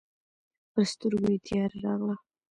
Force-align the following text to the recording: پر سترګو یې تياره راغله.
پر 0.71 0.83
سترګو 0.91 1.27
یې 1.33 1.37
تياره 1.45 1.77
راغله. 1.85 2.15